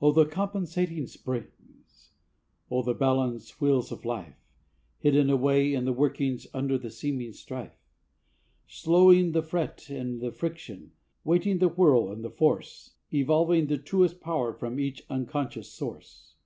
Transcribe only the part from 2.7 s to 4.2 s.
O the balance wheels of